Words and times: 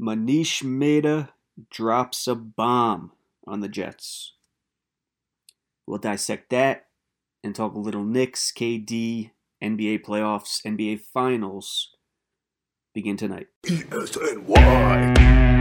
Manish 0.00 0.62
Mehta 0.62 1.30
drops 1.70 2.26
a 2.26 2.34
bomb 2.34 3.12
on 3.46 3.60
the 3.60 3.68
Jets. 3.68 4.34
We'll 5.86 5.98
dissect 5.98 6.50
that 6.50 6.86
and 7.42 7.54
talk 7.54 7.74
a 7.74 7.78
little 7.78 8.04
Knicks, 8.04 8.52
KD, 8.52 9.30
NBA 9.62 10.04
playoffs, 10.04 10.62
NBA 10.64 11.00
finals 11.00 11.96
begin 12.94 13.16
tonight. 13.16 13.48
PSNY. 13.64 15.57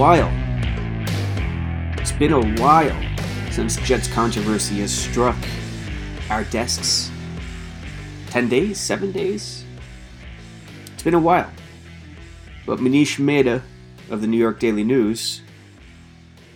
While. 0.00 0.32
It's 2.00 2.10
been 2.12 2.32
a 2.32 2.40
while 2.58 2.98
since 3.50 3.76
Jets 3.76 4.08
controversy 4.08 4.76
has 4.76 4.90
struck 4.90 5.36
our 6.30 6.44
desks. 6.44 7.10
10 8.28 8.48
days? 8.48 8.80
7 8.80 9.12
days? 9.12 9.62
It's 10.94 11.02
been 11.02 11.12
a 11.12 11.20
while. 11.20 11.52
But 12.64 12.78
Manish 12.78 13.18
Mehta 13.18 13.62
of 14.08 14.22
the 14.22 14.26
New 14.26 14.38
York 14.38 14.58
Daily 14.58 14.84
News 14.84 15.42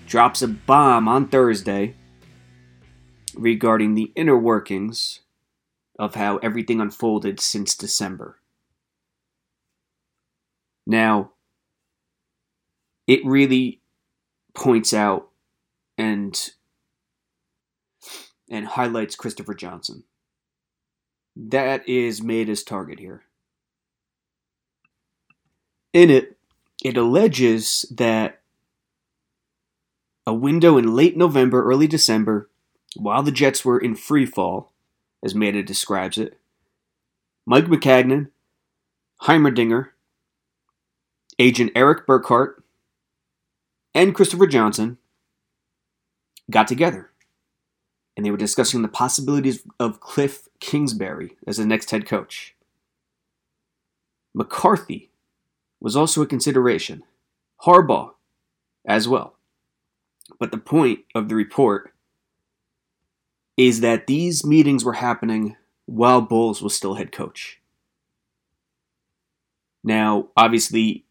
drops 0.07 0.41
a 0.41 0.49
bomb 0.49 1.07
on 1.07 1.29
Thursday 1.29 1.97
regarding 3.35 3.95
the 3.95 4.11
inner 4.17 4.39
workings 4.39 5.21
of 5.99 6.15
how 6.15 6.39
everything 6.39 6.81
unfolded 6.81 7.41
since 7.41 7.77
December. 7.77 8.41
Now, 10.87 11.33
it 13.07 13.25
really 13.25 13.81
points 14.55 14.95
out 14.95 15.29
and 15.99 16.51
and 18.51 18.67
highlights 18.67 19.17
Christopher 19.17 19.55
Johnson. 19.55 20.05
That 21.37 21.89
is 21.89 22.23
made 22.23 22.49
as 22.49 22.63
target 22.63 22.99
here. 22.99 23.25
In 25.93 26.11
it, 26.11 26.37
it 26.83 26.97
alleges 26.97 27.87
that 27.91 28.41
a 30.27 30.35
window 30.35 30.77
in 30.77 30.95
late 30.95 31.17
November, 31.17 31.65
early 31.65 31.87
December, 31.87 32.49
while 32.97 33.23
the 33.23 33.33
Jets 33.33 33.65
were 33.65 33.79
in 33.79 33.95
free 33.95 34.27
fall, 34.27 34.73
as 35.23 35.35
Mehta 35.35 35.63
describes 35.63 36.19
it, 36.19 36.39
Mike 37.47 37.67
Maccagnan, 37.67 38.31
Heimerdinger, 39.23 39.89
agent 41.39 41.73
Erik 41.75 42.07
Burkhardt, 42.07 42.64
and 43.95 44.15
Christopher 44.15 44.47
Johnson 44.47 44.99
got 46.51 46.67
together 46.67 47.11
and 48.17 48.25
they 48.25 48.31
were 48.31 48.37
discussing 48.37 48.83
the 48.83 48.89
possibilities 48.89 49.63
of 49.81 50.01
Cliff 50.01 50.49
Kingsbury 50.61 51.37
as 51.47 51.57
the 51.57 51.67
next 51.67 51.91
head 51.91 52.07
coach. 52.07 52.55
McCarthy 54.35 55.11
was 55.81 55.97
also 55.97 56.23
a 56.23 56.27
consideration, 56.27 57.03
Harbaugh 57.65 58.13
as 58.85 59.09
well. 59.09 59.37
But 60.39 60.51
the 60.51 60.59
point 60.59 61.01
of 61.15 61.29
the 61.29 61.35
report 61.35 61.93
is 63.57 63.81
that 63.81 64.07
these 64.07 64.45
meetings 64.45 64.85
were 64.85 64.95
happening 64.95 65.57
while 65.87 66.21
Bowles 66.21 66.63
was 66.63 66.77
still 66.77 66.95
head 66.95 67.13
coach. 67.13 67.61
Now, 69.83 70.29
obviously, 70.37 71.05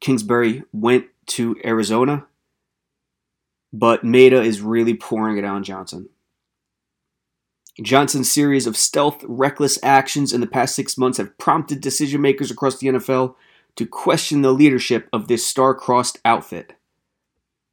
Kingsbury 0.00 0.62
went 0.72 1.06
to 1.26 1.56
Arizona, 1.64 2.26
but 3.72 4.04
Mehta 4.04 4.42
is 4.42 4.60
really 4.60 4.94
pouring 4.94 5.38
it 5.38 5.44
on 5.44 5.62
Johnson. 5.62 6.08
Johnson's 7.80 8.30
series 8.30 8.66
of 8.66 8.76
stealth, 8.76 9.24
reckless 9.26 9.78
actions 9.82 10.32
in 10.32 10.40
the 10.40 10.46
past 10.46 10.74
six 10.74 10.98
months 10.98 11.18
have 11.18 11.38
prompted 11.38 11.80
decision 11.80 12.20
makers 12.20 12.50
across 12.50 12.78
the 12.78 12.88
NFL 12.88 13.34
to 13.76 13.86
question 13.86 14.42
the 14.42 14.52
leadership 14.52 15.08
of 15.12 15.28
this 15.28 15.46
star-crossed 15.46 16.18
outfit. 16.24 16.74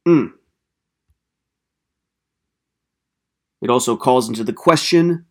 Mm. 0.08 0.32
It 3.60 3.68
also 3.68 3.96
calls 3.96 4.28
into 4.28 4.42
the 4.42 4.54
question 4.54 5.26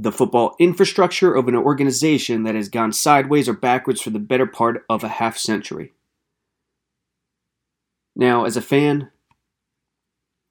the 0.00 0.10
football 0.10 0.56
infrastructure 0.58 1.32
of 1.32 1.46
an 1.46 1.54
organization 1.54 2.42
that 2.42 2.54
has 2.56 2.68
gone 2.68 2.92
sideways 2.92 3.48
or 3.48 3.52
backwards 3.52 4.00
for 4.00 4.10
the 4.10 4.18
better 4.18 4.46
part 4.46 4.84
of 4.88 5.04
a 5.04 5.08
half 5.08 5.36
century. 5.36 5.92
Now, 8.20 8.44
as 8.44 8.58
a 8.58 8.60
fan, 8.62 9.10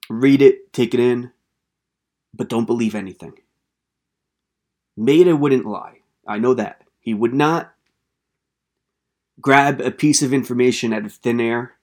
read 0.08 0.42
it, 0.42 0.72
take 0.72 0.92
it 0.92 0.98
in, 0.98 1.30
but 2.34 2.48
don't 2.48 2.66
believe 2.66 2.96
anything. 2.96 3.34
Mehta 4.96 5.36
wouldn't 5.36 5.64
lie. 5.64 6.00
I 6.26 6.38
know 6.38 6.52
that. 6.54 6.82
He 6.98 7.14
would 7.14 7.32
not 7.32 7.72
grab 9.40 9.80
a 9.80 9.92
piece 9.92 10.20
of 10.20 10.34
information 10.34 10.92
out 10.92 11.04
of 11.04 11.12
thin 11.12 11.40
air 11.40 11.74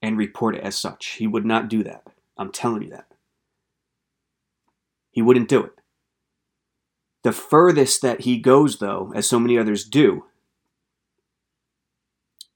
and 0.00 0.16
report 0.16 0.56
it 0.56 0.64
as 0.64 0.76
such. 0.76 1.06
He 1.08 1.26
would 1.26 1.44
not 1.44 1.68
do 1.68 1.82
that. 1.84 2.04
I'm 2.38 2.50
telling 2.50 2.82
you 2.82 2.90
that. 2.90 3.08
He 5.10 5.20
wouldn't 5.20 5.50
do 5.50 5.62
it. 5.62 5.72
The 7.22 7.32
furthest 7.32 8.00
that 8.00 8.22
he 8.22 8.38
goes, 8.38 8.78
though, 8.78 9.12
as 9.14 9.28
so 9.28 9.38
many 9.38 9.58
others 9.58 9.84
do, 9.84 10.24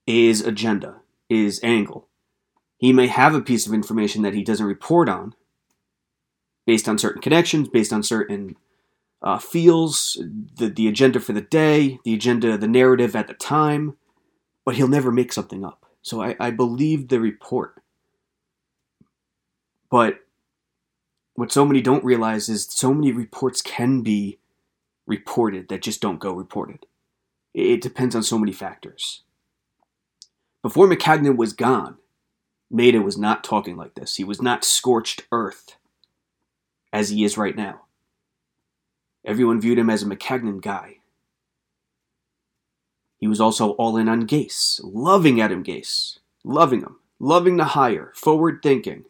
is 0.06 0.41
agenda, 0.41 1.03
is 1.28 1.60
angle. 1.62 2.09
He 2.82 2.93
may 2.93 3.06
have 3.06 3.32
a 3.32 3.41
piece 3.41 3.65
of 3.65 3.72
information 3.72 4.22
that 4.22 4.34
he 4.34 4.43
doesn't 4.43 4.66
report 4.66 5.09
on 5.09 5.37
based 6.66 6.88
on 6.88 6.98
certain 6.98 7.22
connections, 7.22 7.69
based 7.69 7.93
on 7.93 8.03
certain 8.03 8.56
uh, 9.22 9.38
feels, 9.38 10.20
the, 10.56 10.69
the 10.69 10.88
agenda 10.88 11.21
for 11.21 11.32
the 11.32 11.42
day, 11.42 12.00
the 12.04 12.12
agenda, 12.12 12.59
the 12.59 12.66
narrative 12.66 13.15
at 13.15 13.28
the 13.28 13.34
time, 13.34 13.97
but 14.65 14.75
he'll 14.75 14.88
never 14.88 15.12
make 15.12 15.32
something 15.32 15.65
up. 15.65 15.87
So 16.03 16.22
I, 16.22 16.34
I 16.41 16.50
believe 16.50 17.06
the 17.06 17.21
report. 17.21 17.81
But 19.88 20.16
what 21.34 21.53
so 21.53 21.65
many 21.65 21.82
don't 21.82 22.04
realize 22.04 22.48
is 22.48 22.66
so 22.69 22.92
many 22.92 23.12
reports 23.12 23.62
can 23.62 24.03
be 24.03 24.41
reported 25.06 25.69
that 25.69 25.82
just 25.82 26.00
don't 26.00 26.19
go 26.19 26.32
reported. 26.32 26.84
It 27.54 27.81
depends 27.81 28.16
on 28.16 28.25
so 28.25 28.38
many 28.38 28.50
factors. 28.50 29.22
Before 30.62 30.88
Maccagnan 30.88 31.37
was 31.37 31.53
gone, 31.53 31.98
Mehta 32.72 33.03
was 33.03 33.19
not 33.19 33.44
talking 33.44 33.77
like 33.77 33.94
this. 33.94 34.16
He 34.16 34.25
was 34.25 34.41
not 34.41 34.65
scorched 34.65 35.27
earth 35.31 35.77
as 36.91 37.10
he 37.10 37.22
is 37.22 37.37
right 37.37 37.55
now. 37.55 37.83
Everyone 39.25 39.60
viewed 39.60 39.78
him 39.78 39.91
as 39.91 40.03
a 40.03 40.06
Maccagnan 40.06 40.62
guy. 40.62 40.97
He 43.19 43.28
was 43.28 43.41
also 43.41 43.72
all 43.72 43.97
in 43.97 44.09
on 44.09 44.27
Gase, 44.27 44.81
loving 44.83 45.41
Adam 45.41 45.62
Gase, 45.62 46.19
loving 46.43 46.81
him, 46.81 46.97
loving 47.21 47.59
the 47.59 47.66
hire, 47.66 48.10
forward 48.16 48.60
thinking. 48.62 49.04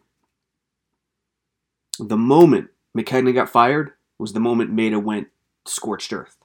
The 1.99 2.19
moment 2.19 2.71
Maccagnan 2.99 3.33
got 3.33 3.49
fired 3.49 3.93
was 4.19 4.33
the 4.33 4.41
moment 4.41 4.73
Mehta 4.73 4.99
went 4.99 5.29
scorched 5.65 6.13
earth. 6.13 6.37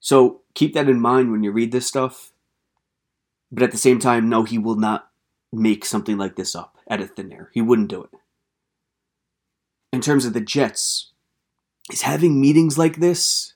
So 0.00 0.42
keep 0.54 0.74
that 0.74 0.88
in 0.88 1.00
mind 1.00 1.32
when 1.32 1.42
you 1.42 1.50
read 1.50 1.72
this 1.72 1.86
stuff. 1.86 2.32
But 3.50 3.62
at 3.62 3.72
the 3.72 3.78
same 3.78 3.98
time, 3.98 4.28
no, 4.28 4.44
he 4.44 4.58
will 4.58 4.76
not 4.76 5.10
make 5.52 5.84
something 5.84 6.18
like 6.18 6.36
this 6.36 6.54
up 6.54 6.76
out 6.90 7.00
of 7.00 7.10
thin 7.12 7.32
air. 7.32 7.50
He 7.54 7.62
wouldn't 7.62 7.88
do 7.88 8.02
it. 8.02 8.10
In 9.92 10.00
terms 10.00 10.26
of 10.26 10.34
the 10.34 10.40
Jets, 10.40 11.12
is 11.90 12.02
having 12.02 12.40
meetings 12.40 12.76
like 12.76 12.96
this 12.96 13.54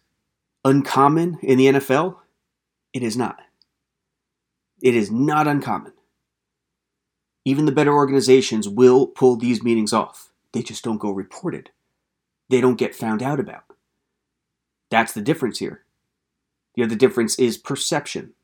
uncommon 0.65 1.39
in 1.43 1.59
the 1.59 1.67
NFL? 1.67 2.17
It 2.93 3.03
is 3.03 3.17
not. 3.17 3.41
It 4.81 4.95
is 4.95 5.11
not 5.11 5.47
uncommon. 5.47 5.93
Even 7.45 7.67
the 7.67 7.73
better 7.73 7.93
organizations 7.93 8.69
will 8.69 9.07
pull 9.07 9.37
these 9.37 9.63
meetings 9.63 9.93
off. 9.93 10.31
They 10.53 10.63
just 10.63 10.85
don't 10.85 10.99
go 10.99 11.11
reported. 11.11 11.71
They 12.49 12.61
don't 12.61 12.79
get 12.79 12.95
found 12.95 13.23
out 13.23 13.41
about. 13.41 13.65
That's 14.91 15.13
the 15.13 15.23
difference 15.23 15.59
here. 15.59 15.85
The 16.75 16.83
other 16.83 16.95
difference 16.95 17.39
is 17.39 17.57
perception. 17.59 18.35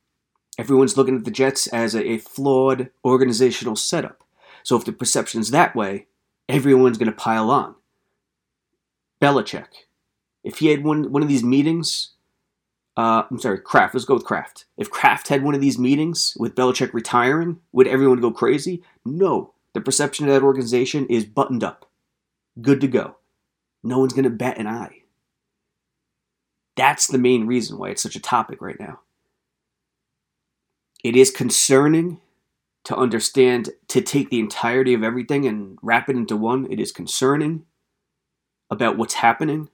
Everyone's 0.58 0.96
looking 0.96 1.16
at 1.16 1.24
the 1.24 1.30
Jets 1.30 1.68
as 1.68 1.94
a, 1.94 2.04
a 2.04 2.18
flawed 2.18 2.90
organizational 3.04 3.76
setup. 3.76 4.24
So 4.64 4.76
if 4.76 4.84
the 4.84 4.92
perception's 4.92 5.50
that 5.52 5.76
way, 5.76 6.06
everyone's 6.48 6.98
going 6.98 7.10
to 7.10 7.16
pile 7.16 7.50
on. 7.50 7.76
Belichick, 9.22 9.68
if 10.44 10.58
he 10.58 10.68
had 10.68 10.84
one 10.84 11.10
one 11.10 11.22
of 11.22 11.28
these 11.28 11.44
meetings, 11.44 12.10
uh, 12.96 13.22
I'm 13.30 13.38
sorry, 13.38 13.60
Kraft. 13.60 13.94
Let's 13.94 14.04
go 14.04 14.14
with 14.14 14.24
Kraft. 14.24 14.64
If 14.76 14.90
Kraft 14.90 15.28
had 15.28 15.42
one 15.42 15.54
of 15.54 15.60
these 15.60 15.78
meetings 15.78 16.36
with 16.38 16.54
Belichick 16.54 16.92
retiring, 16.92 17.60
would 17.72 17.86
everyone 17.86 18.20
go 18.20 18.30
crazy? 18.30 18.82
No. 19.04 19.54
The 19.74 19.80
perception 19.80 20.26
of 20.26 20.34
that 20.34 20.44
organization 20.44 21.06
is 21.06 21.24
buttoned 21.24 21.62
up, 21.62 21.88
good 22.60 22.80
to 22.80 22.88
go. 22.88 23.16
No 23.84 24.00
one's 24.00 24.12
going 24.12 24.24
to 24.24 24.30
bat 24.30 24.58
an 24.58 24.66
eye. 24.66 25.02
That's 26.76 27.06
the 27.06 27.18
main 27.18 27.46
reason 27.46 27.78
why 27.78 27.90
it's 27.90 28.02
such 28.02 28.16
a 28.16 28.20
topic 28.20 28.60
right 28.60 28.78
now. 28.80 29.00
It 31.04 31.16
is 31.16 31.30
concerning 31.30 32.20
to 32.84 32.96
understand, 32.96 33.70
to 33.88 34.00
take 34.00 34.30
the 34.30 34.40
entirety 34.40 34.94
of 34.94 35.02
everything 35.02 35.46
and 35.46 35.78
wrap 35.82 36.08
it 36.08 36.16
into 36.16 36.36
one. 36.36 36.66
It 36.70 36.80
is 36.80 36.92
concerning 36.92 37.64
about 38.70 38.96
what's 38.96 39.14
happening. 39.14 39.68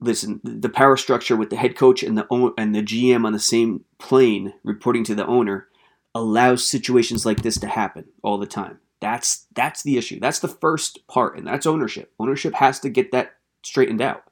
Listen, 0.00 0.40
the 0.42 0.68
power 0.68 0.96
structure 0.96 1.36
with 1.36 1.50
the 1.50 1.56
head 1.56 1.76
coach 1.76 2.02
and 2.02 2.16
the 2.18 2.26
and 2.58 2.74
the 2.74 2.82
GM 2.82 3.24
on 3.24 3.32
the 3.32 3.38
same 3.38 3.84
plane 3.98 4.54
reporting 4.62 5.04
to 5.04 5.14
the 5.14 5.26
owner 5.26 5.68
allows 6.14 6.66
situations 6.66 7.24
like 7.24 7.42
this 7.42 7.58
to 7.58 7.66
happen 7.66 8.06
all 8.22 8.38
the 8.38 8.46
time. 8.46 8.80
That's 9.00 9.46
that's 9.54 9.82
the 9.82 9.96
issue. 9.98 10.20
That's 10.20 10.38
the 10.38 10.48
first 10.48 11.06
part, 11.06 11.36
and 11.36 11.46
that's 11.46 11.66
ownership. 11.66 12.12
Ownership 12.18 12.54
has 12.54 12.80
to 12.80 12.88
get 12.88 13.12
that 13.12 13.34
straightened 13.62 14.00
out. 14.00 14.24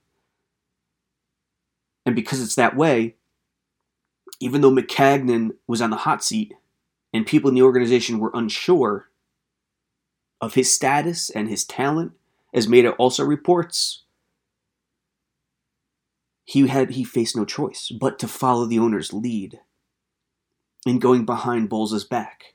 And 2.04 2.16
because 2.16 2.42
it's 2.42 2.54
that 2.56 2.76
way, 2.76 3.16
even 4.42 4.60
though 4.60 4.72
Maccagnan 4.72 5.52
was 5.68 5.80
on 5.80 5.90
the 5.90 5.98
hot 5.98 6.24
seat 6.24 6.54
and 7.14 7.24
people 7.24 7.48
in 7.48 7.54
the 7.54 7.62
organization 7.62 8.18
were 8.18 8.32
unsure 8.34 9.08
of 10.40 10.54
his 10.54 10.74
status 10.74 11.30
and 11.30 11.48
his 11.48 11.64
talent, 11.64 12.12
as 12.52 12.66
Mehta 12.66 12.90
also 12.92 13.24
reports, 13.24 14.02
he 16.44 16.66
had 16.66 16.90
he 16.90 17.04
faced 17.04 17.36
no 17.36 17.44
choice 17.44 17.92
but 18.00 18.18
to 18.18 18.26
follow 18.26 18.66
the 18.66 18.80
owner's 18.80 19.12
lead 19.12 19.60
in 20.84 20.98
going 20.98 21.24
behind 21.24 21.68
Bowles' 21.68 22.04
back. 22.04 22.54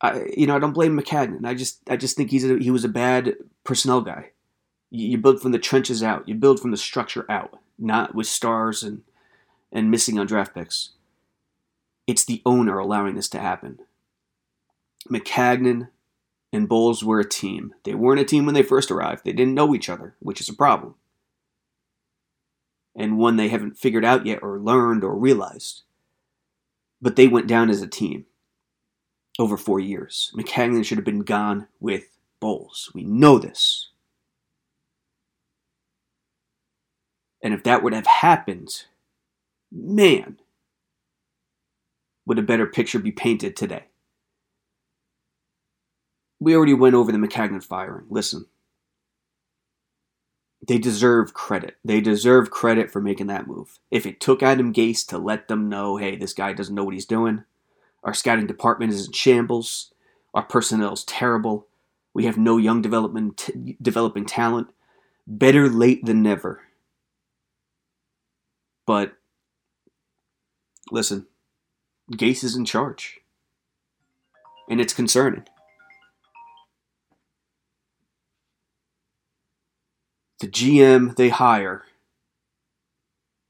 I, 0.00 0.24
you 0.34 0.46
know, 0.46 0.56
I 0.56 0.58
don't 0.58 0.72
blame 0.72 0.98
Maccagnan. 0.98 1.46
I 1.46 1.52
just, 1.52 1.80
I 1.88 1.96
just 1.96 2.16
think 2.16 2.30
he's 2.30 2.48
a, 2.50 2.56
he 2.58 2.70
was 2.70 2.84
a 2.84 2.88
bad 2.88 3.34
personnel 3.62 4.00
guy. 4.00 4.30
You, 4.90 5.08
you 5.10 5.18
build 5.18 5.42
from 5.42 5.52
the 5.52 5.58
trenches 5.58 6.02
out. 6.02 6.26
You 6.26 6.34
build 6.34 6.60
from 6.60 6.70
the 6.70 6.78
structure 6.78 7.30
out, 7.30 7.58
not 7.78 8.14
with 8.14 8.26
stars 8.26 8.82
and 8.82 9.02
and 9.72 9.90
missing 9.90 10.18
on 10.18 10.26
draft 10.26 10.54
picks. 10.54 10.90
It's 12.06 12.24
the 12.24 12.42
owner 12.44 12.78
allowing 12.78 13.14
this 13.14 13.28
to 13.30 13.38
happen. 13.38 13.78
Maccagnan 15.10 15.88
and 16.52 16.68
Bowles 16.68 17.02
were 17.02 17.20
a 17.20 17.28
team. 17.28 17.74
They 17.84 17.94
weren't 17.94 18.20
a 18.20 18.24
team 18.24 18.44
when 18.44 18.54
they 18.54 18.62
first 18.62 18.90
arrived. 18.90 19.24
They 19.24 19.32
didn't 19.32 19.54
know 19.54 19.74
each 19.74 19.88
other, 19.88 20.14
which 20.20 20.40
is 20.40 20.48
a 20.48 20.54
problem. 20.54 20.94
And 22.94 23.18
one 23.18 23.36
they 23.36 23.48
haven't 23.48 23.78
figured 23.78 24.04
out 24.04 24.26
yet 24.26 24.40
or 24.42 24.60
learned 24.60 25.02
or 25.02 25.16
realized. 25.16 25.82
But 27.00 27.16
they 27.16 27.26
went 27.26 27.48
down 27.48 27.70
as 27.70 27.80
a 27.80 27.86
team 27.86 28.26
over 29.38 29.56
four 29.56 29.80
years. 29.80 30.30
Maccagnan 30.36 30.84
should 30.84 30.98
have 30.98 31.04
been 31.04 31.20
gone 31.20 31.68
with 31.80 32.04
Bowles. 32.38 32.90
We 32.94 33.02
know 33.04 33.38
this. 33.38 33.88
And 37.42 37.54
if 37.54 37.62
that 37.64 37.82
would 37.82 37.94
have 37.94 38.06
happened, 38.06 38.84
man, 39.72 40.38
would 42.26 42.38
a 42.38 42.42
better 42.42 42.66
picture 42.66 42.98
be 42.98 43.12
painted 43.12 43.56
today? 43.56 43.86
We 46.40 46.56
already 46.56 46.74
went 46.74 46.94
over 46.94 47.12
the 47.12 47.18
Maccagnan 47.18 47.62
firing. 47.62 48.06
Listen, 48.10 48.46
they 50.66 50.78
deserve 50.78 51.34
credit. 51.34 51.76
They 51.84 52.00
deserve 52.00 52.50
credit 52.50 52.90
for 52.90 53.00
making 53.00 53.28
that 53.28 53.46
move. 53.46 53.78
If 53.90 54.06
it 54.06 54.20
took 54.20 54.42
Adam 54.42 54.72
Gase 54.72 55.06
to 55.08 55.18
let 55.18 55.48
them 55.48 55.68
know, 55.68 55.96
hey, 55.96 56.16
this 56.16 56.34
guy 56.34 56.52
doesn't 56.52 56.74
know 56.74 56.84
what 56.84 56.94
he's 56.94 57.06
doing, 57.06 57.44
our 58.04 58.14
scouting 58.14 58.46
department 58.46 58.92
is 58.92 59.06
in 59.06 59.12
shambles, 59.12 59.92
our 60.34 60.42
personnel 60.42 60.92
is 60.92 61.04
terrible, 61.04 61.66
we 62.14 62.26
have 62.26 62.36
no 62.36 62.58
young 62.58 62.82
development 62.82 63.38
t- 63.38 63.76
developing 63.80 64.24
talent, 64.24 64.68
better 65.26 65.68
late 65.68 66.04
than 66.04 66.22
never. 66.22 66.62
But 68.86 69.14
listen, 70.92 71.26
Gase 72.12 72.44
is 72.44 72.54
in 72.54 72.64
charge. 72.64 73.18
And 74.68 74.80
it's 74.80 74.94
concerning. 74.94 75.44
The 80.40 80.46
GM 80.48 81.16
they 81.16 81.30
hire, 81.30 81.84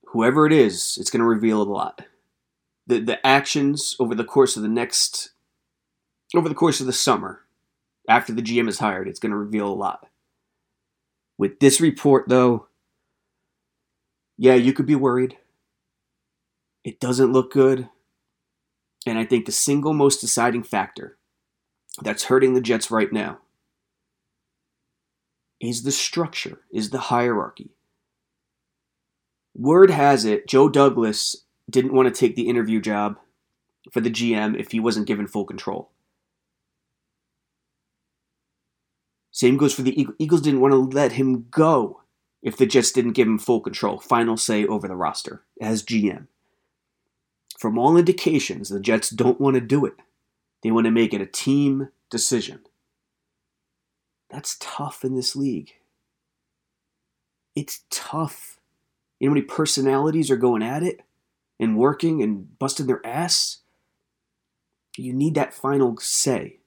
whoever 0.06 0.46
it 0.46 0.52
is, 0.52 0.96
it's 1.00 1.10
going 1.10 1.20
to 1.20 1.26
reveal 1.26 1.60
a 1.60 1.64
lot. 1.64 2.02
The, 2.86 3.00
the 3.00 3.26
actions 3.26 3.96
over 3.98 4.14
the 4.14 4.24
course 4.24 4.56
of 4.56 4.62
the 4.62 4.68
next, 4.68 5.30
over 6.34 6.48
the 6.48 6.54
course 6.54 6.80
of 6.80 6.86
the 6.86 6.92
summer, 6.92 7.40
after 8.08 8.32
the 8.32 8.42
GM 8.42 8.68
is 8.68 8.78
hired, 8.78 9.08
it's 9.08 9.20
going 9.20 9.30
to 9.30 9.36
reveal 9.36 9.68
a 9.68 9.74
lot. 9.74 10.06
With 11.38 11.60
this 11.60 11.80
report, 11.80 12.28
though, 12.28 12.66
yeah, 14.36 14.54
you 14.54 14.72
could 14.72 14.86
be 14.86 14.94
worried. 14.94 15.38
It 16.84 17.00
doesn't 17.00 17.32
look 17.32 17.52
good. 17.52 17.88
And 19.06 19.18
I 19.18 19.24
think 19.24 19.46
the 19.46 19.52
single 19.52 19.92
most 19.92 20.20
deciding 20.20 20.62
factor 20.62 21.18
that's 22.02 22.24
hurting 22.24 22.54
the 22.54 22.60
Jets 22.60 22.90
right 22.90 23.12
now 23.12 23.38
is 25.60 25.82
the 25.82 25.92
structure, 25.92 26.60
is 26.72 26.90
the 26.90 26.98
hierarchy. 26.98 27.70
Word 29.54 29.90
has 29.90 30.24
it 30.24 30.48
Joe 30.48 30.68
Douglas 30.68 31.36
didn't 31.68 31.92
want 31.92 32.12
to 32.12 32.18
take 32.18 32.36
the 32.36 32.48
interview 32.48 32.80
job 32.80 33.18
for 33.90 34.00
the 34.00 34.10
GM 34.10 34.58
if 34.58 34.72
he 34.72 34.80
wasn't 34.80 35.06
given 35.06 35.26
full 35.26 35.44
control. 35.44 35.90
Same 39.30 39.56
goes 39.56 39.74
for 39.74 39.82
the 39.82 40.08
Eagles. 40.18 40.42
Didn't 40.42 40.60
want 40.60 40.72
to 40.72 40.96
let 40.96 41.12
him 41.12 41.46
go 41.50 42.02
if 42.42 42.56
the 42.56 42.66
Jets 42.66 42.92
didn't 42.92 43.12
give 43.12 43.26
him 43.26 43.38
full 43.38 43.60
control, 43.60 43.98
final 43.98 44.36
say 44.36 44.66
over 44.66 44.86
the 44.86 44.96
roster 44.96 45.42
as 45.60 45.82
GM. 45.82 46.26
From 47.62 47.78
all 47.78 47.96
indications, 47.96 48.70
the 48.70 48.80
Jets 48.80 49.08
don't 49.08 49.40
want 49.40 49.54
to 49.54 49.60
do 49.60 49.86
it. 49.86 49.94
They 50.64 50.72
want 50.72 50.86
to 50.86 50.90
make 50.90 51.14
it 51.14 51.20
a 51.20 51.26
team 51.26 51.90
decision. 52.10 52.62
That's 54.28 54.56
tough 54.58 55.04
in 55.04 55.14
this 55.14 55.36
league. 55.36 55.70
It's 57.54 57.84
tough. 57.88 58.58
You 59.20 59.28
know 59.28 59.30
how 59.30 59.34
many 59.34 59.46
personalities 59.46 60.28
are 60.28 60.36
going 60.36 60.64
at 60.64 60.82
it 60.82 61.02
and 61.60 61.76
working 61.76 62.20
and 62.20 62.58
busting 62.58 62.88
their 62.88 63.06
ass? 63.06 63.58
You 64.98 65.12
need 65.12 65.36
that 65.36 65.54
final 65.54 65.96
say. 65.98 66.58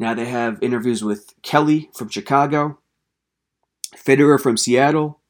Now 0.00 0.14
they 0.14 0.24
have 0.24 0.58
interviews 0.62 1.04
with 1.04 1.34
Kelly 1.42 1.90
from 1.92 2.08
Chicago, 2.08 2.78
Fitterer 3.94 4.40
from 4.40 4.56
Seattle, 4.56 5.20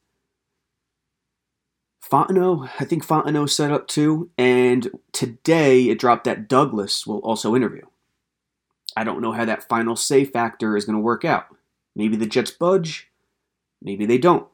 Fontenot, 2.13 2.69
I 2.79 2.85
think 2.85 3.03
Fontenot 3.03 3.49
set 3.49 3.71
up 3.71 3.87
too, 3.87 4.29
and 4.37 4.87
today 5.13 5.85
it 5.89 5.97
dropped 5.97 6.25
that 6.25 6.47
Douglas 6.47 7.07
will 7.07 7.17
also 7.21 7.55
interview. 7.55 7.81
I 8.95 9.03
don't 9.03 9.19
know 9.19 9.31
how 9.31 9.45
that 9.45 9.67
final 9.67 9.95
say 9.95 10.23
factor 10.23 10.77
is 10.77 10.85
going 10.85 10.95
to 10.95 11.01
work 11.01 11.25
out. 11.25 11.47
Maybe 11.95 12.15
the 12.15 12.27
Jets 12.27 12.51
budge, 12.51 13.09
maybe 13.81 14.05
they 14.05 14.19
don't. 14.19 14.47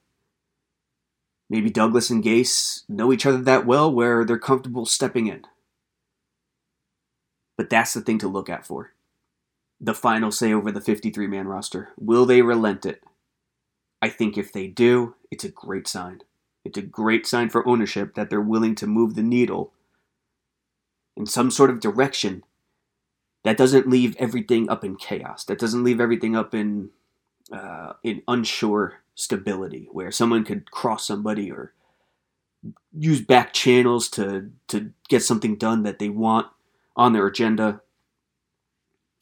Maybe 1.50 1.70
Douglas 1.70 2.10
and 2.10 2.24
Gase 2.24 2.84
know 2.88 3.12
each 3.12 3.26
other 3.26 3.42
that 3.42 3.66
well 3.66 3.94
where 3.94 4.24
they're 4.24 4.40
comfortable 4.40 4.86
stepping 4.86 5.28
in. 5.28 5.44
But 7.58 7.70
that's 7.70 7.94
the 7.94 8.00
thing 8.00 8.20
to 8.20 8.30
look 8.30 8.48
at 8.48 8.66
for. 8.66 8.94
The 9.82 9.94
final 9.94 10.32
say 10.32 10.54
over 10.54 10.72
the 10.72 10.80
53 10.80 11.28
man 11.28 11.46
roster. 11.46 11.90
Will 12.00 12.26
they 12.26 12.42
relent 12.42 12.86
it? 12.86 13.04
I 14.02 14.08
think 14.08 14.38
if 14.38 14.54
they 14.54 14.68
do, 14.68 15.16
it's 15.30 15.44
a 15.44 15.50
great 15.50 15.90
sign. 15.90 16.22
It's 16.66 16.78
a 16.78 16.82
great 16.84 17.26
sign 17.26 17.50
for 17.50 17.68
ownership 17.68 18.16
that 18.16 18.30
they're 18.30 18.42
willing 18.42 18.76
to 18.76 18.88
move 18.88 19.16
the 19.16 19.24
needle 19.24 19.74
in 21.16 21.26
some 21.26 21.52
sort 21.52 21.70
of 21.70 21.80
direction 21.80 22.44
that 23.44 23.58
doesn't 23.58 23.90
leave 23.90 24.16
everything 24.18 24.70
up 24.70 24.84
in 24.84 24.96
chaos. 24.96 25.46
That 25.46 25.60
doesn't 25.60 25.84
leave 25.84 26.02
everything 26.02 26.36
up 26.36 26.54
in 26.54 26.90
uh, 27.52 27.94
in 28.04 28.22
unsure 28.28 29.02
stability, 29.16 29.88
where 29.92 30.12
someone 30.12 30.44
could 30.44 30.70
cross 30.72 31.08
somebody 31.08 31.52
or 31.52 31.74
use 32.98 33.22
back 33.22 33.54
channels 33.54 34.10
to 34.10 34.52
to 34.68 34.92
get 35.08 35.24
something 35.24 35.56
done 35.56 35.84
that 35.84 36.00
they 36.00 36.10
want 36.10 36.48
on 36.96 37.14
their 37.14 37.28
agenda. 37.28 37.82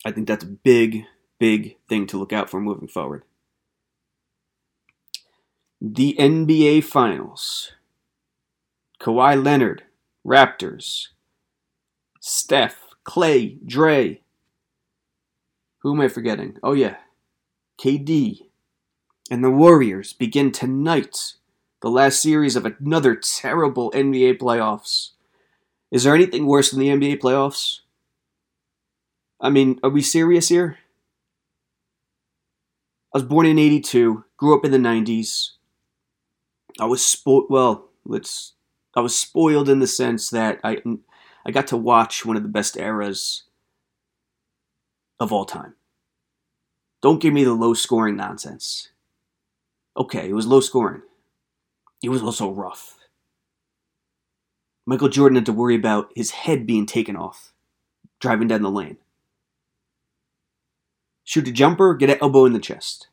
I 0.05 0.11
think 0.11 0.27
that's 0.27 0.43
a 0.43 0.47
big, 0.47 1.03
big 1.39 1.77
thing 1.87 2.07
to 2.07 2.17
look 2.17 2.33
out 2.33 2.49
for 2.49 2.59
moving 2.59 2.87
forward. 2.87 3.23
The 5.79 6.15
NBA 6.17 6.85
Finals. 6.85 7.73
Kawhi 8.99 9.43
Leonard, 9.43 9.83
Raptors. 10.25 11.09
Steph, 12.19 12.95
Clay, 13.03 13.59
Dre. 13.63 14.21
Who 15.83 15.93
am 15.93 16.01
I 16.01 16.07
forgetting? 16.07 16.57
Oh, 16.63 16.73
yeah. 16.73 16.95
KD. 17.79 18.47
And 19.29 19.43
the 19.43 19.51
Warriors 19.51 20.13
begin 20.13 20.51
tonight 20.51 21.35
the 21.83 21.91
last 21.91 22.23
series 22.23 22.55
of 22.55 22.65
another 22.65 23.15
terrible 23.15 23.91
NBA 23.91 24.39
playoffs. 24.39 25.11
Is 25.91 26.05
there 26.05 26.15
anything 26.15 26.47
worse 26.47 26.71
than 26.71 26.79
the 26.79 26.89
NBA 26.89 27.19
playoffs? 27.19 27.81
I 29.39 29.51
mean, 29.51 29.79
are 29.83 29.91
we 29.91 30.01
serious 30.01 30.49
here? 30.49 30.79
I 33.13 33.19
was 33.19 33.23
born 33.23 33.45
in 33.45 33.59
82, 33.59 34.23
grew 34.37 34.57
up 34.57 34.65
in 34.65 34.71
the 34.71 34.79
90s. 34.79 35.51
I 36.79 36.85
was 36.85 37.05
spoiled. 37.05 37.47
Well, 37.49 37.89
let's. 38.05 38.53
I 38.95 39.01
was 39.01 39.17
spoiled 39.17 39.69
in 39.69 39.79
the 39.79 39.87
sense 39.87 40.29
that 40.29 40.59
I 40.63 40.81
I 41.45 41.51
got 41.51 41.67
to 41.67 41.77
watch 41.77 42.25
one 42.25 42.37
of 42.37 42.43
the 42.43 42.49
best 42.49 42.77
eras 42.77 43.43
of 45.19 45.31
all 45.31 45.45
time. 45.45 45.75
Don't 47.01 47.21
give 47.21 47.33
me 47.33 47.43
the 47.43 47.53
low 47.53 47.73
scoring 47.73 48.15
nonsense. 48.15 48.89
Okay, 49.95 50.29
it 50.29 50.33
was 50.33 50.47
low 50.47 50.59
scoring. 50.59 51.01
It 52.03 52.09
was 52.09 52.21
also 52.21 52.51
rough. 52.51 52.97
Michael 54.85 55.09
Jordan 55.09 55.35
had 55.35 55.45
to 55.47 55.53
worry 55.53 55.75
about 55.75 56.11
his 56.15 56.31
head 56.31 56.65
being 56.65 56.85
taken 56.85 57.15
off 57.15 57.53
driving 58.19 58.47
down 58.47 58.61
the 58.61 58.71
lane. 58.71 58.97
Shoot 61.23 61.47
a 61.47 61.51
jumper, 61.51 61.93
get 61.93 62.09
an 62.09 62.17
elbow 62.21 62.45
in 62.45 62.53
the 62.53 62.59
chest. 62.59 63.07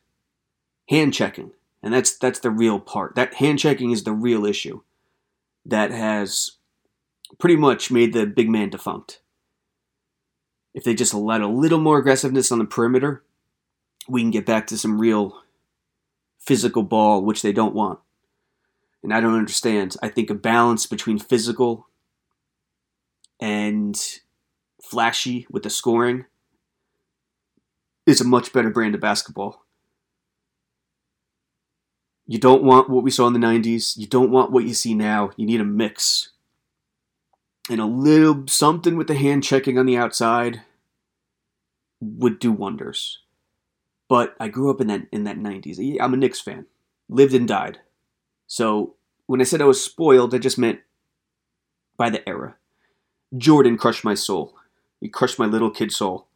Hand 0.89 1.13
checking. 1.13 1.51
And 1.85 1.93
that's 1.93 2.17
that's 2.17 2.39
the 2.39 2.49
real 2.49 2.79
part. 2.79 3.13
That 3.13 3.35
hand 3.35 3.59
checking 3.59 3.91
is 3.91 4.03
the 4.03 4.11
real 4.11 4.43
issue 4.43 4.81
that 5.63 5.91
has 5.91 6.53
pretty 7.37 7.55
much 7.55 7.91
made 7.91 8.11
the 8.11 8.25
big 8.25 8.49
man 8.49 8.71
defunct. 8.71 9.21
If 10.73 10.83
they 10.83 10.95
just 10.95 11.13
let 11.13 11.41
a 11.41 11.47
little 11.47 11.79
more 11.79 11.99
aggressiveness 11.99 12.51
on 12.51 12.57
the 12.57 12.65
perimeter, 12.65 13.23
we 14.09 14.21
can 14.21 14.31
get 14.31 14.47
back 14.47 14.65
to 14.67 14.79
some 14.79 14.99
real 14.99 15.43
physical 16.39 16.81
ball, 16.81 17.21
which 17.21 17.43
they 17.43 17.53
don't 17.53 17.75
want. 17.75 17.99
And 19.03 19.13
I 19.13 19.21
don't 19.21 19.37
understand. 19.37 19.95
I 20.01 20.09
think 20.09 20.31
a 20.31 20.35
balance 20.35 20.87
between 20.87 21.19
physical 21.19 21.87
and 23.39 23.95
flashy 24.81 25.45
with 25.51 25.61
the 25.61 25.69
scoring 25.69 26.25
is 28.07 28.21
a 28.21 28.25
much 28.25 28.51
better 28.51 28.71
brand 28.71 28.95
of 28.95 29.01
basketball. 29.01 29.64
You 32.27 32.39
don't 32.39 32.63
want 32.63 32.89
what 32.89 33.03
we 33.03 33.11
saw 33.11 33.27
in 33.27 33.33
the 33.33 33.39
90s. 33.39 33.97
You 33.97 34.07
don't 34.07 34.31
want 34.31 34.51
what 34.51 34.65
you 34.65 34.73
see 34.73 34.93
now. 34.93 35.31
You 35.37 35.45
need 35.45 35.61
a 35.61 35.65
mix. 35.65 36.29
And 37.69 37.79
a 37.79 37.85
little 37.85 38.47
something 38.47 38.95
with 38.95 39.07
the 39.07 39.15
hand 39.15 39.43
checking 39.43 39.77
on 39.77 39.85
the 39.85 39.97
outside 39.97 40.61
would 42.01 42.39
do 42.39 42.51
wonders. 42.51 43.19
But 44.07 44.35
I 44.39 44.49
grew 44.49 44.69
up 44.69 44.81
in 44.81 44.87
that 44.87 45.07
in 45.11 45.23
that 45.23 45.37
90s. 45.37 45.97
I'm 45.99 46.13
a 46.13 46.17
Knicks 46.17 46.41
fan. 46.41 46.67
Lived 47.09 47.33
and 47.33 47.47
died. 47.47 47.79
So 48.47 48.95
when 49.25 49.41
I 49.41 49.45
said 49.45 49.61
I 49.61 49.65
was 49.65 49.83
spoiled, 49.83 50.33
I 50.33 50.37
just 50.37 50.57
meant 50.57 50.81
by 51.97 52.09
the 52.09 52.27
era. 52.27 52.55
Jordan 53.35 53.77
crushed 53.77 54.03
my 54.03 54.13
soul. 54.13 54.55
He 55.01 55.09
crushed 55.09 55.39
my 55.39 55.45
little 55.45 55.71
kid 55.71 55.91
soul. 55.91 56.27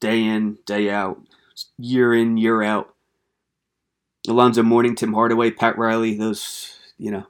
Day 0.00 0.24
in, 0.24 0.58
day 0.66 0.90
out, 0.90 1.20
year 1.78 2.12
in, 2.12 2.36
year 2.36 2.62
out. 2.62 2.94
Alonzo 4.28 4.62
Mourning, 4.62 4.94
Tim 4.94 5.12
Hardaway, 5.12 5.50
Pat 5.50 5.78
Riley, 5.78 6.14
those, 6.14 6.78
you 6.98 7.10
know, 7.10 7.26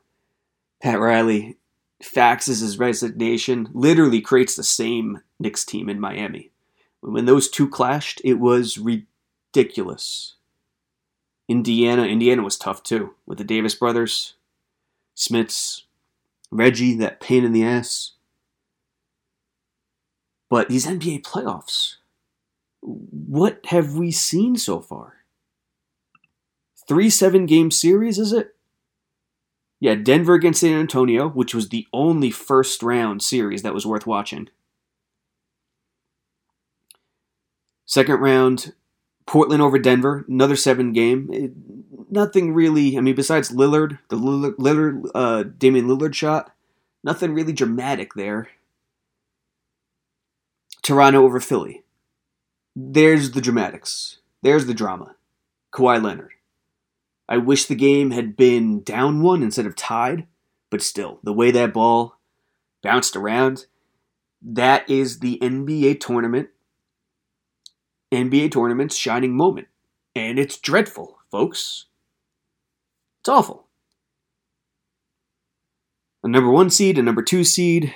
Pat 0.83 0.99
Riley 0.99 1.59
faxes 2.03 2.61
his 2.61 2.79
resignation, 2.79 3.69
literally 3.73 4.21
creates 4.21 4.57
the 4.57 4.63
same 4.63 5.21
Knicks 5.39 5.65
team 5.65 5.89
in 5.89 6.01
Miami. 6.01 6.51
When 7.01 7.25
those 7.25 7.49
two 7.49 7.69
clashed, 7.69 8.21
it 8.25 8.35
was 8.35 8.79
ridiculous. 8.79 10.35
Indiana, 11.49 12.05
Indiana 12.05 12.43
was 12.43 12.57
tough 12.57 12.83
too, 12.83 13.15
with 13.25 13.39
the 13.39 13.45
Davis 13.45 13.75
brothers, 13.75 14.35
Smits, 15.17 15.83
Reggie, 16.51 16.97
that 16.97 17.21
pain 17.21 17.45
in 17.45 17.53
the 17.53 17.65
ass. 17.65 18.13
But 20.49 20.69
these 20.69 20.87
NBA 20.87 21.23
playoffs, 21.23 21.97
what 22.81 23.61
have 23.67 23.95
we 23.95 24.11
seen 24.11 24.57
so 24.57 24.81
far? 24.81 25.16
Three 26.89 27.11
seven 27.11 27.47
game 27.47 27.71
series, 27.71 28.19
is 28.19 28.33
it? 28.33 28.55
Yeah, 29.81 29.95
Denver 29.95 30.35
against 30.35 30.61
San 30.61 30.79
Antonio, 30.79 31.29
which 31.29 31.55
was 31.55 31.69
the 31.69 31.87
only 31.93 32.31
first 32.31 32.83
round 32.83 33.23
series 33.23 33.63
that 33.63 33.75
was 33.75 33.87
worth 33.87 34.07
watching. 34.07 34.49
Second 37.85 38.21
round, 38.21 38.73
Portland 39.27 39.63
over 39.63 39.79
Denver, 39.79 40.25
another 40.29 40.57
seven 40.57 40.93
game. 40.93 41.29
It, 41.33 41.53
nothing 42.11 42.55
really. 42.55 42.97
I 42.97 43.01
mean, 43.01 43.15
besides 43.15 43.51
Lillard, 43.51 43.99
the 44.09 44.17
Lillard, 44.17 44.57
Lillard 44.57 45.11
uh, 45.15 45.43
Damian 45.43 45.87
Lillard 45.87 46.15
shot, 46.15 46.53
nothing 47.05 47.35
really 47.35 47.53
dramatic 47.53 48.15
there. 48.15 48.49
Toronto 50.83 51.25
over 51.25 51.41
Philly. 51.41 51.83
There's 52.75 53.33
the 53.33 53.41
dramatics. 53.41 54.19
There's 54.43 54.67
the 54.67 54.75
drama. 54.75 55.17
Kawhi 55.73 56.03
Leonard. 56.03 56.33
I 57.29 57.39
wish 57.39 57.67
the 57.67 57.75
game 57.75 58.13
had 58.13 58.37
been 58.37 58.83
down 58.83 59.23
one 59.23 59.43
instead 59.43 59.67
of 59.67 59.75
tied, 59.75 60.27
but 60.71 60.83
still, 60.83 61.19
the 61.23 61.33
way 61.33 61.51
that 61.51 61.73
ball 61.73 62.19
bounced 62.83 63.17
around, 63.17 63.67
that 64.43 64.89
is 64.89 65.19
the 65.19 65.39
NBA 65.43 66.01
tournament. 66.01 66.51
NBA 68.13 68.53
tournament's 68.53 68.97
shining 68.97 69.37
moment. 69.37 69.67
And 70.15 70.39
it's 70.39 70.59
dreadful, 70.59 71.19
folks. 71.31 71.87
It's 73.21 73.29
awful. 73.29 73.67
A 76.23 76.29
number 76.29 76.51
one 76.51 76.71
seed, 76.71 76.99
a 76.99 77.03
number 77.03 77.23
two 77.23 77.45
seed, 77.45 77.95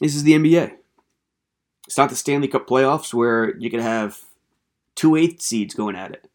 this 0.00 0.14
is 0.14 0.24
the 0.24 0.32
NBA. 0.32 0.72
It's 1.86 1.96
not 1.96 2.10
the 2.10 2.16
Stanley 2.16 2.48
Cup 2.48 2.66
playoffs 2.66 3.14
where 3.14 3.56
you 3.58 3.70
could 3.70 3.80
have 3.80 4.20
two 4.94 5.16
eighth 5.16 5.40
seeds 5.40 5.74
going 5.74 5.96
at 5.96 6.12
it. 6.12 6.28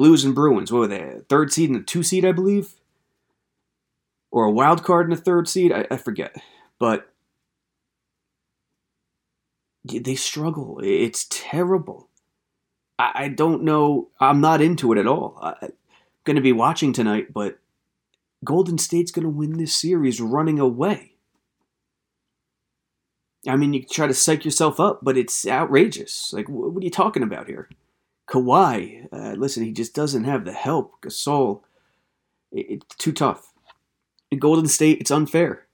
Blues 0.00 0.24
and 0.24 0.34
Bruins, 0.34 0.72
what 0.72 0.78
were 0.78 0.88
they? 0.88 1.20
Third 1.28 1.52
seed 1.52 1.68
and 1.68 1.80
a 1.80 1.82
two 1.82 2.02
seed, 2.02 2.24
I 2.24 2.32
believe? 2.32 2.72
Or 4.30 4.46
a 4.46 4.50
wild 4.50 4.82
card 4.82 5.04
and 5.04 5.12
a 5.12 5.20
third 5.20 5.46
seed? 5.46 5.72
I, 5.72 5.86
I 5.90 5.98
forget. 5.98 6.42
But 6.78 7.12
they 9.84 10.14
struggle. 10.14 10.80
It's 10.82 11.26
terrible. 11.28 12.08
I, 12.98 13.10
I 13.14 13.28
don't 13.28 13.62
know. 13.62 14.08
I'm 14.18 14.40
not 14.40 14.62
into 14.62 14.90
it 14.90 14.98
at 14.98 15.06
all. 15.06 15.38
I, 15.42 15.54
I'm 15.60 15.72
going 16.24 16.36
to 16.36 16.40
be 16.40 16.52
watching 16.52 16.94
tonight, 16.94 17.34
but 17.34 17.58
Golden 18.42 18.78
State's 18.78 19.12
going 19.12 19.24
to 19.24 19.28
win 19.28 19.58
this 19.58 19.76
series 19.76 20.18
running 20.18 20.58
away. 20.58 21.12
I 23.46 23.54
mean, 23.56 23.74
you 23.74 23.82
try 23.84 24.06
to 24.06 24.14
psych 24.14 24.46
yourself 24.46 24.80
up, 24.80 25.00
but 25.02 25.18
it's 25.18 25.46
outrageous. 25.46 26.32
Like, 26.32 26.48
what 26.48 26.80
are 26.80 26.84
you 26.84 26.90
talking 26.90 27.22
about 27.22 27.48
here? 27.48 27.68
Kawhi, 28.30 29.08
uh, 29.12 29.32
listen, 29.32 29.64
he 29.64 29.72
just 29.72 29.94
doesn't 29.94 30.24
have 30.24 30.44
the 30.44 30.52
help. 30.52 31.00
Gasol, 31.02 31.62
it's 32.52 32.94
too 32.96 33.12
tough. 33.12 33.52
In 34.30 34.38
Golden 34.38 34.68
State, 34.68 35.00
it's 35.00 35.10
unfair. 35.10 35.66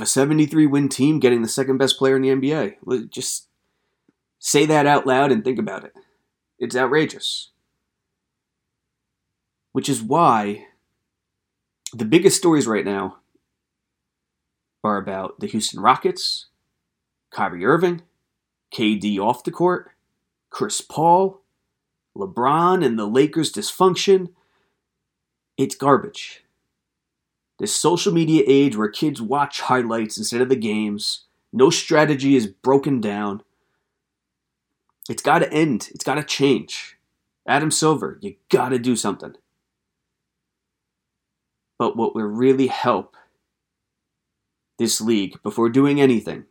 A 0.00 0.06
73 0.06 0.66
win 0.66 0.88
team 0.88 1.20
getting 1.20 1.42
the 1.42 1.48
second 1.48 1.76
best 1.76 1.98
player 1.98 2.16
in 2.16 2.22
the 2.22 2.30
NBA. 2.30 3.10
Just 3.10 3.48
say 4.38 4.64
that 4.64 4.86
out 4.86 5.06
loud 5.06 5.30
and 5.30 5.44
think 5.44 5.58
about 5.58 5.84
it. 5.84 5.92
It's 6.58 6.74
outrageous. 6.74 7.50
Which 9.72 9.88
is 9.88 10.02
why 10.02 10.66
the 11.92 12.06
biggest 12.06 12.38
stories 12.38 12.66
right 12.66 12.84
now 12.84 13.18
are 14.82 14.96
about 14.96 15.40
the 15.40 15.46
Houston 15.46 15.80
Rockets 15.80 16.46
Kyrie 17.30 17.66
Irving, 17.66 18.02
KD 18.74 19.18
off 19.18 19.44
the 19.44 19.50
court, 19.50 19.90
Chris 20.48 20.80
Paul, 20.80 21.42
LeBron 22.16 22.84
and 22.84 22.98
the 22.98 23.06
Lakers' 23.06 23.52
dysfunction. 23.52 24.30
It's 25.56 25.74
garbage. 25.74 26.44
This 27.58 27.74
social 27.74 28.12
media 28.12 28.42
age 28.46 28.76
where 28.76 28.88
kids 28.88 29.20
watch 29.20 29.60
highlights 29.60 30.16
instead 30.16 30.40
of 30.40 30.48
the 30.48 30.56
games, 30.56 31.24
no 31.52 31.68
strategy 31.70 32.34
is 32.34 32.46
broken 32.46 33.00
down. 33.00 33.42
It's 35.08 35.22
got 35.22 35.40
to 35.40 35.52
end. 35.52 35.90
It's 35.92 36.04
got 36.04 36.14
to 36.14 36.22
change. 36.22 36.96
Adam 37.46 37.70
Silver, 37.70 38.18
you 38.22 38.36
got 38.48 38.70
to 38.70 38.78
do 38.78 38.96
something. 38.96 39.34
But 41.78 41.96
what 41.96 42.14
will 42.14 42.24
really 42.24 42.68
help 42.68 43.16
this 44.78 45.00
league 45.00 45.42
before 45.42 45.68
doing 45.68 46.00
anything 46.00 46.44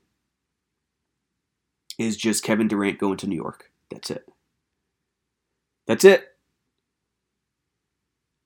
is 1.98 2.16
just 2.16 2.44
Kevin 2.44 2.68
Durant 2.68 3.00
going 3.00 3.18
to 3.18 3.28
New 3.28 3.36
York. 3.36 3.72
That's 3.90 4.12
it. 4.12 4.28
That's 5.90 6.06
it. 6.06 6.36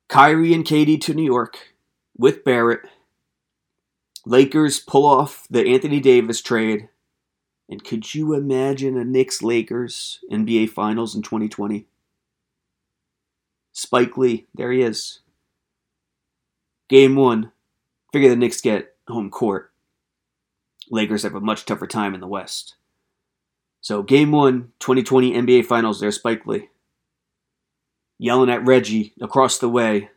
Kyrie 0.08 0.54
and 0.54 0.64
KD 0.64 1.02
to 1.02 1.14
New 1.14 1.26
York 1.26 1.74
with 2.18 2.46
Barrett. 2.46 2.88
Lakers 4.26 4.80
pull 4.80 5.06
off 5.06 5.46
the 5.50 5.68
Anthony 5.68 6.00
Davis 6.00 6.42
trade. 6.42 6.88
And 7.68 7.84
could 7.84 8.16
you 8.16 8.34
imagine 8.34 8.98
a 8.98 9.04
Knicks 9.04 9.44
Lakers 9.44 10.22
NBA 10.32 10.70
Finals 10.70 11.16
in 11.16 11.22
2020? 11.22 11.86
Spike 13.74 14.16
Lee, 14.16 14.48
there 14.56 14.72
he 14.72 14.82
is. 14.82 15.20
Game 16.88 17.18
one. 17.18 17.52
Figure 18.14 18.30
the 18.30 18.38
Knicks 18.38 18.62
get 18.62 18.96
home 19.10 19.30
court. 19.30 19.74
Lakers 20.90 21.24
have 21.24 21.36
a 21.36 21.42
much 21.42 21.66
tougher 21.66 21.88
time 21.88 22.14
in 22.14 22.22
the 22.22 22.26
West. 22.28 22.76
So, 23.82 24.02
game 24.02 24.32
one, 24.32 24.72
2020 24.80 25.34
NBA 25.34 25.66
Finals, 25.66 26.00
there's 26.00 26.16
Spike 26.16 26.46
Lee. 26.46 26.70
Yelling 28.24 28.50
at 28.50 28.65
Reggie 28.65 29.12
across 29.20 29.58
the 29.58 29.68
way 29.68 30.10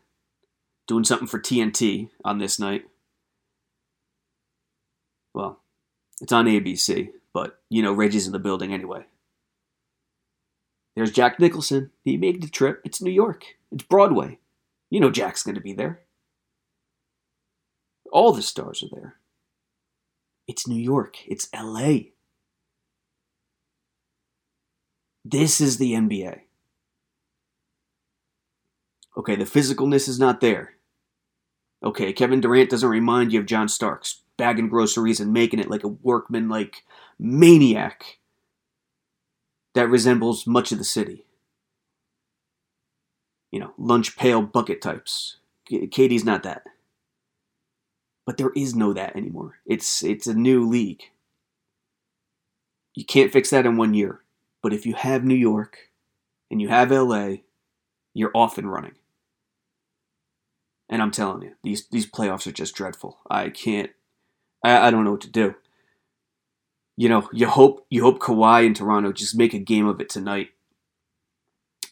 doing 0.87 1.03
something 1.03 1.27
for 1.27 1.41
TNT 1.41 2.09
on 2.25 2.39
this 2.39 2.57
night. 2.57 2.85
Well, 5.35 5.59
it's 6.21 6.33
on 6.33 6.47
ABC, 6.47 7.11
but 7.33 7.59
you 7.69 7.83
know 7.83 7.93
Reggie's 7.93 8.29
in 8.29 8.33
the 8.33 8.39
building 8.39 8.73
anyway. 8.73 9.07
There's 10.95 11.11
Jack 11.11 11.41
Nicholson. 11.41 11.91
He 12.05 12.17
made 12.17 12.41
the 12.43 12.49
trip. 12.49 12.81
It's 12.85 13.03
New 13.03 13.11
York. 13.11 13.45
It's 13.73 13.83
Broadway. 13.83 14.39
You 14.89 15.01
know 15.01 15.11
Jack's 15.11 15.43
going 15.43 15.57
to 15.57 15.61
be 15.61 15.73
there. 15.73 16.03
All 18.13 18.33
the 18.33 18.41
stars 18.41 18.85
are 18.85 18.95
there. 18.95 19.17
It's 20.47 20.69
New 20.69 20.81
York. 20.81 21.17
It's 21.27 21.49
LA. 21.53 22.13
This 25.25 25.61
is 25.61 25.79
the 25.79 25.95
NBA. 25.95 26.43
Okay, 29.17 29.37
the 29.37 29.45
physicalness 29.45 30.09
is 30.09 30.19
not 30.19 30.41
there. 30.41 30.75
Okay, 31.83 32.13
Kevin 32.13 32.41
Durant 32.41 32.71
doesn't 32.71 32.89
remind 32.89 33.33
you 33.33 33.41
of 33.41 33.47
John 33.47 33.69
Starks 33.69 34.23
bagging 34.37 34.69
groceries 34.69 35.21
and 35.21 35.33
making 35.33 35.61
it 35.61 35.71
like 35.71 35.85
a 35.85 35.89
workman 35.89 36.49
like 36.49 36.85
maniac 37.19 38.19
that 39.75 39.89
resembles 39.89 40.47
much 40.47 40.73
of 40.73 40.79
the 40.79 40.85
city. 40.85 41.25
You 43.51 43.61
know, 43.61 43.73
lunch 43.79 44.17
pail 44.17 44.43
bucket 44.43 44.83
types. 44.83 45.37
KD's 45.71 46.25
not 46.25 46.43
that. 46.43 46.63
But 48.27 48.39
there 48.39 48.53
is 48.57 48.75
no 48.75 48.93
that 48.93 49.17
anymore. 49.17 49.59
It's 49.65 50.03
it's 50.03 50.27
a 50.27 50.35
new 50.35 50.67
league. 50.69 51.03
You 52.95 53.05
can't 53.05 53.33
fix 53.33 53.51
that 53.51 53.67
in 53.67 53.77
one 53.77 53.95
year. 53.95 54.23
But 54.63 54.73
if 54.73 54.85
you 54.85 54.95
have 54.95 55.25
New 55.25 55.35
York 55.35 55.79
and 56.51 56.61
you 56.61 56.69
have 56.69 56.91
LA, 56.91 57.37
you're 58.15 58.33
off 58.35 58.59
and 58.59 58.71
running. 58.71 58.95
And 60.89 61.03
I'm 61.03 61.11
telling 61.11 61.43
you, 61.43 61.55
these 61.63 61.87
these 61.89 62.07
playoffs 62.07 62.47
are 62.47 62.53
just 62.53 62.75
dreadful. 62.75 63.19
I 63.29 63.51
can't 63.51 63.91
I, 64.63 64.89
I 64.89 64.91
don't 64.91 65.05
know 65.05 65.13
what 65.13 65.21
to 65.23 65.31
do. 65.31 65.55
You 66.97 67.09
know, 67.09 67.29
you 67.33 67.47
hope 67.47 67.87
you 67.91 68.03
hope 68.03 68.19
Kawhi 68.19 68.67
and 68.67 68.75
Toronto 68.75 69.13
just 69.13 69.37
make 69.37 69.55
a 69.55 69.59
game 69.59 69.87
of 69.87 70.01
it 70.01 70.09
tonight. 70.09 70.51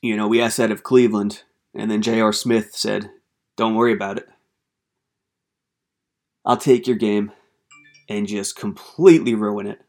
You 0.03 0.17
know, 0.17 0.29
we 0.29 0.41
asked 0.43 0.57
that 0.57 0.71
of 0.71 0.83
Cleveland, 0.83 1.43
and 1.75 1.91
then 1.91 2.03
J.R. 2.03 2.33
Smith 2.33 2.75
said, 2.75 3.11
Don't 3.57 3.75
worry 3.75 3.93
about 3.93 4.19
it. 4.19 4.29
I'll 6.45 6.57
take 6.57 6.87
your 6.87 6.97
game 6.97 7.33
and 8.09 8.27
just 8.27 8.57
completely 8.57 9.35
ruin 9.35 9.67
it. 9.67 9.81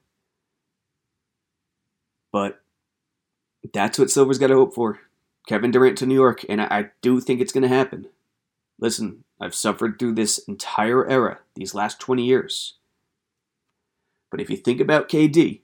But 2.31 2.61
that's 3.73 3.99
what 3.99 4.09
Silver's 4.09 4.37
got 4.37 4.47
to 4.47 4.55
hope 4.55 4.73
for. 4.73 4.99
Kevin 5.47 5.71
Durant 5.71 5.97
to 5.99 6.05
New 6.05 6.15
York, 6.15 6.45
and 6.47 6.61
I, 6.61 6.67
I 6.69 6.85
do 7.01 7.19
think 7.19 7.41
it's 7.41 7.51
going 7.53 7.63
to 7.63 7.67
happen. 7.67 8.07
Listen, 8.79 9.23
I've 9.39 9.55
suffered 9.55 9.97
through 9.97 10.13
this 10.13 10.37
entire 10.39 11.07
era, 11.07 11.39
these 11.55 11.73
last 11.73 11.99
20 11.99 12.23
years. 12.23 12.75
But 14.31 14.41
if 14.41 14.49
you 14.49 14.57
think 14.57 14.81
about 14.81 15.09
KD, 15.09 15.61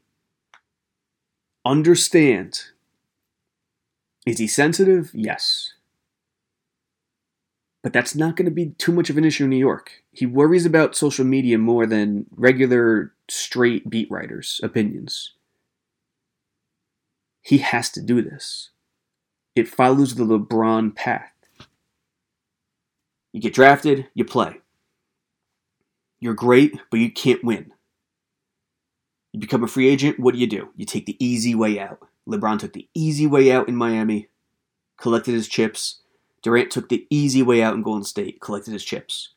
understand 1.66 2.62
is 4.26 4.38
he 4.38 4.48
sensitive? 4.48 5.10
Yes. 5.14 5.74
But 7.84 7.94
that's 7.94 8.16
not 8.16 8.36
going 8.36 8.46
to 8.46 8.52
be 8.52 8.70
too 8.78 8.92
much 8.92 9.10
of 9.10 9.18
an 9.18 9.26
issue 9.26 9.46
in 9.46 9.50
New 9.50 9.58
York. 9.58 10.04
He 10.12 10.28
worries 10.28 10.66
about 10.66 10.96
social 10.96 11.26
media 11.26 11.58
more 11.58 11.88
than 11.88 12.28
regular 12.36 13.14
straight 13.28 13.90
beat 13.90 14.12
writers' 14.12 14.62
opinions. 14.62 15.34
He 17.42 17.58
has 17.58 17.90
to 17.92 18.02
do 18.02 18.22
this. 18.22 18.70
It 19.56 19.68
follows 19.68 20.16
the 20.16 20.24
LeBron 20.24 20.96
path. 20.96 21.32
You 23.34 23.40
get 23.40 23.54
drafted, 23.54 24.08
you 24.14 24.26
play. 24.26 24.60
You're 26.20 26.34
great, 26.34 26.80
but 26.90 27.00
you 27.00 27.12
can't 27.12 27.44
win. 27.44 27.74
You 29.32 29.40
become 29.40 29.64
a 29.64 29.68
free 29.68 29.88
agent, 29.88 30.20
what 30.20 30.34
do 30.34 30.40
you 30.40 30.48
do? 30.48 30.70
You 30.76 30.86
take 30.86 31.06
the 31.06 31.24
easy 31.24 31.56
way 31.56 31.80
out. 31.80 32.00
LeBron 32.28 32.60
took 32.60 32.74
the 32.74 32.90
easy 32.94 33.26
way 33.26 33.52
out 33.52 33.70
in 33.70 33.76
Miami, 33.76 34.28
collected 34.98 35.34
his 35.34 35.48
chips. 35.48 36.02
Durant 36.44 36.72
took 36.72 36.90
the 36.90 37.08
easy 37.10 37.42
way 37.42 37.64
out 37.64 37.74
in 37.74 37.82
Golden 37.82 38.04
State, 38.04 38.42
collected 38.42 38.72
his 38.74 38.84
chips. 38.84 39.34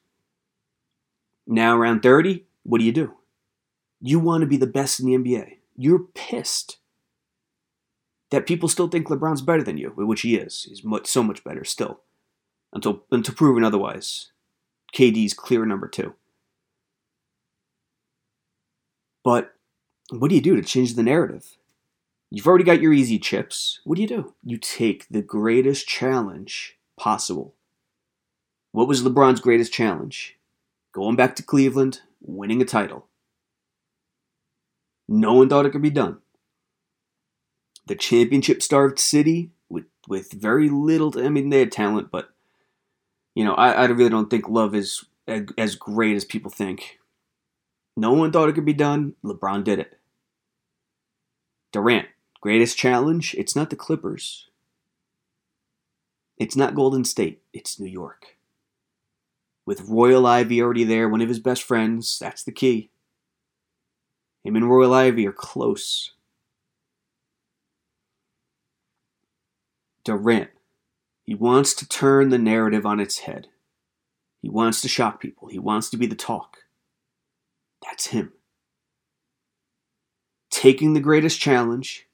Now, 1.47 1.77
around 1.77 2.03
30, 2.03 2.45
what 2.65 2.79
do 2.79 2.85
you 2.85 2.93
do? 2.93 3.15
You 4.01 4.19
want 4.19 4.41
to 4.43 4.47
be 4.47 4.57
the 4.57 4.67
best 4.67 5.01
in 5.01 5.07
the 5.07 5.17
NBA. 5.17 5.59
You're 5.77 6.07
pissed 6.15 6.79
that 8.31 8.47
people 8.47 8.69
still 8.69 8.89
think 8.89 9.07
LeBron's 9.07 9.43
better 9.43 9.63
than 9.63 9.79
you, 9.79 9.91
which 9.91 10.23
he 10.23 10.37
is. 10.37 10.65
He's 10.65 10.83
much, 10.83 11.07
so 11.07 11.23
much 11.23 11.45
better 11.45 11.65
still 11.65 12.01
until 12.75 13.05
until 13.11 13.35
proven 13.35 13.65
otherwise. 13.65 14.31
KD's 14.95 15.35
clear 15.35 15.65
number 15.65 15.89
two. 15.89 16.15
But 19.25 19.55
what 20.11 20.29
do 20.29 20.35
you 20.35 20.43
do 20.43 20.55
to 20.57 20.63
change 20.63 20.95
the 20.95 21.03
narrative? 21.03 21.57
You've 22.31 22.47
already 22.47 22.65
got 22.65 22.83
your 22.83 22.93
easy 22.93 23.19
chips. 23.19 23.81
What 23.85 23.97
do 23.97 24.03
you 24.03 24.09
do? 24.09 24.35
You 24.45 24.59
take 24.59 25.07
the 25.09 25.23
greatest 25.23 25.89
challenge 25.89 26.77
possible. 26.97 27.55
What 28.73 28.89
was 28.89 29.03
LeBron's 29.03 29.41
greatest 29.41 29.73
challenge? 29.73 30.37
Going 30.93 31.17
back 31.17 31.37
to 31.37 31.43
Cleveland, 31.43 32.01
winning 32.21 32.61
a 32.61 32.65
title. 32.65 33.07
No 35.09 35.35
one 35.35 35.49
thought 35.49 35.67
it 35.67 35.71
could 35.71 35.83
be 35.83 35.91
done. 35.91 36.19
The 37.87 37.95
championship 37.95 38.63
starved 38.63 38.99
city 38.99 39.51
with, 39.69 39.85
with 40.09 40.33
very 40.33 40.69
little, 40.69 41.13
I 41.17 41.29
mean, 41.29 41.51
they 41.51 41.61
had 41.61 41.73
talent, 41.73 42.11
but 42.11 42.34
you 43.35 43.45
know, 43.45 43.55
I, 43.55 43.73
I 43.73 43.85
really 43.87 44.11
don't 44.11 44.31
think 44.31 44.49
Love 44.49 44.75
is 44.75 45.05
as 45.27 45.75
great 45.75 46.17
as 46.17 46.25
people 46.25 46.51
think. 46.51 46.99
No 47.97 48.13
one 48.13 48.33
thought 48.33 48.49
it 48.49 48.55
could 48.55 48.65
be 48.65 48.73
done. 48.73 49.15
LeBron 49.25 49.65
did 49.65 49.79
it. 49.79 49.99
Durant, 51.73 52.09
greatest 52.41 52.77
challenge? 52.77 53.35
It's 53.39 53.57
not 53.57 53.71
the 53.71 53.77
Clippers. 53.77 54.49
It's 56.39 56.57
not 56.57 56.75
Golden 56.75 57.05
State. 57.05 57.43
It's 57.53 57.79
New 57.79 57.89
York. 57.89 58.37
With 59.67 59.89
Royal 59.89 60.27
Ivey 60.27 60.61
already 60.61 60.85
there, 60.85 61.09
one 61.09 61.21
of 61.21 61.29
his 61.29 61.39
best 61.39 61.63
friends, 61.63 62.19
that's 62.19 62.45
the 62.45 62.53
key. 62.53 62.91
Him 64.45 64.57
and 64.57 64.69
Royal 64.69 64.93
Ivey 64.93 65.27
are 65.27 65.33
close. 65.33 66.13
Durant, 70.05 70.51
he 71.25 71.35
wants 71.35 71.75
to 71.75 71.89
turn 71.89 72.29
the 72.29 72.39
narrative 72.39 72.85
on 72.85 73.01
its 73.01 73.21
head. 73.21 73.49
He 74.43 74.51
wants 74.51 74.83
to 74.83 74.89
shock 74.89 75.21
people. 75.21 75.49
He 75.49 75.59
wants 75.59 75.89
to 75.91 75.97
be 75.97 76.07
the 76.07 76.15
talk. 76.15 76.59
That's 77.83 78.09
him. 78.09 78.33
Taking 80.51 80.93
the 80.93 81.01
greatest 81.01 81.41
challenge 81.41 82.07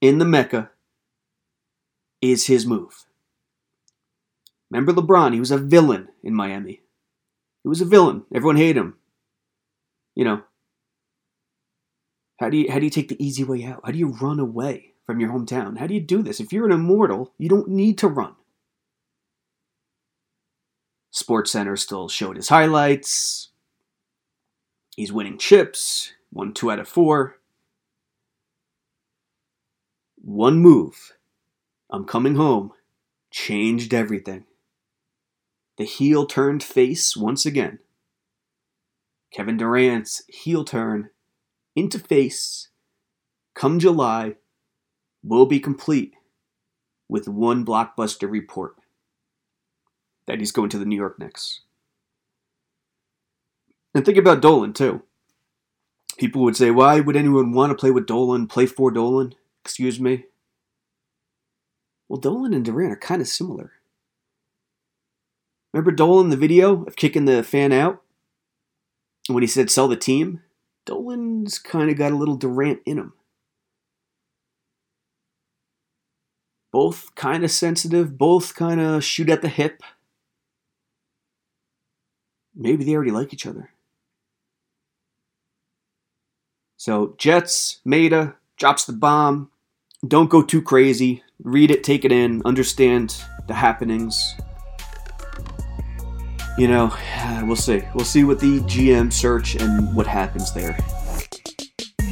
in 0.00 0.18
the 0.18 0.24
Mecca 0.26 0.70
is 2.20 2.46
his 2.46 2.66
move. 2.66 3.06
Remember 4.70 4.92
LeBron? 4.92 5.32
He 5.32 5.40
was 5.40 5.50
a 5.50 5.58
villain 5.58 6.08
in 6.22 6.34
Miami. 6.34 6.82
He 7.62 7.68
was 7.68 7.80
a 7.80 7.86
villain. 7.86 8.24
Everyone 8.34 8.56
hated 8.56 8.76
him. 8.76 8.96
You 10.14 10.24
know. 10.24 10.42
How 12.38 12.50
do 12.50 12.56
you 12.56 12.70
how 12.70 12.78
do 12.78 12.84
you 12.84 12.90
take 12.90 13.08
the 13.08 13.24
easy 13.24 13.44
way 13.44 13.64
out? 13.64 13.80
How 13.84 13.92
do 13.92 13.98
you 13.98 14.08
run 14.08 14.40
away? 14.40 14.91
From 15.12 15.20
your 15.20 15.30
hometown. 15.30 15.76
How 15.76 15.86
do 15.86 15.92
you 15.92 16.00
do 16.00 16.22
this? 16.22 16.40
If 16.40 16.54
you're 16.54 16.64
an 16.64 16.72
immortal, 16.72 17.34
you 17.36 17.46
don't 17.46 17.68
need 17.68 17.98
to 17.98 18.08
run. 18.08 18.34
Sports 21.10 21.52
Center 21.52 21.76
still 21.76 22.08
showed 22.08 22.36
his 22.36 22.48
highlights. 22.48 23.50
He's 24.96 25.12
winning 25.12 25.36
chips, 25.36 26.14
won 26.32 26.54
two 26.54 26.70
out 26.70 26.78
of 26.78 26.88
four. 26.88 27.36
One 30.16 30.58
move, 30.58 31.12
I'm 31.90 32.06
coming 32.06 32.36
home, 32.36 32.72
changed 33.30 33.92
everything. 33.92 34.46
The 35.76 35.84
heel 35.84 36.24
turned 36.24 36.62
face 36.62 37.14
once 37.14 37.44
again. 37.44 37.80
Kevin 39.30 39.58
Durant's 39.58 40.22
heel 40.26 40.64
turn 40.64 41.10
into 41.76 41.98
face 41.98 42.68
come 43.54 43.78
July 43.78 44.36
will 45.22 45.46
be 45.46 45.60
complete 45.60 46.14
with 47.08 47.28
one 47.28 47.64
blockbuster 47.64 48.30
report 48.30 48.76
that 50.26 50.38
he's 50.38 50.52
going 50.52 50.70
to 50.70 50.78
the 50.78 50.84
New 50.84 50.96
York 50.96 51.18
Knicks. 51.18 51.60
And 53.94 54.04
think 54.04 54.18
about 54.18 54.40
Dolan, 54.40 54.72
too. 54.72 55.02
People 56.16 56.42
would 56.42 56.56
say, 56.56 56.70
why 56.70 57.00
would 57.00 57.16
anyone 57.16 57.52
want 57.52 57.70
to 57.70 57.76
play 57.76 57.90
with 57.90 58.06
Dolan, 58.06 58.46
play 58.46 58.66
for 58.66 58.90
Dolan? 58.90 59.34
Excuse 59.64 60.00
me. 60.00 60.24
Well, 62.08 62.20
Dolan 62.20 62.54
and 62.54 62.64
Durant 62.64 62.92
are 62.92 62.96
kind 62.96 63.22
of 63.22 63.28
similar. 63.28 63.72
Remember 65.72 65.90
Dolan, 65.90 66.30
the 66.30 66.36
video 66.36 66.84
of 66.84 66.96
kicking 66.96 67.24
the 67.24 67.42
fan 67.42 67.72
out? 67.72 68.02
When 69.28 69.42
he 69.42 69.46
said 69.46 69.70
sell 69.70 69.88
the 69.88 69.96
team? 69.96 70.42
Dolan's 70.84 71.58
kind 71.58 71.90
of 71.90 71.96
got 71.96 72.12
a 72.12 72.16
little 72.16 72.36
Durant 72.36 72.80
in 72.84 72.98
him. 72.98 73.12
Both 76.72 77.14
kind 77.14 77.44
of 77.44 77.50
sensitive, 77.50 78.18
both 78.18 78.54
kind 78.54 78.80
of 78.80 79.04
shoot 79.04 79.28
at 79.28 79.42
the 79.42 79.48
hip. 79.48 79.82
Maybe 82.54 82.84
they 82.84 82.94
already 82.94 83.10
like 83.10 83.32
each 83.32 83.46
other. 83.46 83.70
So, 86.76 87.14
Jets, 87.16 87.80
Mehta 87.84 88.34
drops 88.56 88.84
the 88.84 88.92
bomb. 88.92 89.50
Don't 90.06 90.28
go 90.30 90.42
too 90.42 90.60
crazy. 90.60 91.22
Read 91.42 91.70
it, 91.70 91.84
take 91.84 92.04
it 92.04 92.10
in, 92.10 92.42
understand 92.44 93.22
the 93.46 93.54
happenings. 93.54 94.34
You 96.58 96.68
know, 96.68 96.92
we'll 97.44 97.56
see. 97.56 97.82
We'll 97.94 98.04
see 98.04 98.24
what 98.24 98.40
the 98.40 98.60
GM 98.60 99.12
search 99.12 99.54
and 99.56 99.94
what 99.94 100.06
happens 100.06 100.52
there. 100.52 100.76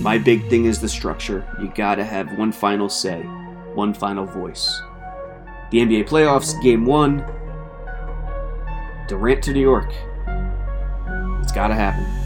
My 0.01 0.19
big 0.19 0.49
thing 0.49 0.65
is 0.65 0.81
the 0.81 0.89
structure. 0.89 1.47
You 1.61 1.71
gotta 1.75 2.05
have 2.05 2.39
one 2.39 2.53
final 2.53 2.89
say, 2.89 3.23
one 3.75 3.95
final 3.95 4.27
voice. 4.27 4.83
The 5.71 5.79
NBA 5.79 6.09
playoffs, 6.09 6.61
game 6.63 6.85
one. 6.85 7.25
Durant 9.09 9.43
to 9.45 9.53
New 9.53 9.61
York. 9.61 9.93
It's 11.43 11.53
gotta 11.53 11.75
happen. 11.75 12.20